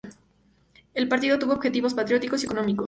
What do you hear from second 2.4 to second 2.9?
y económicos.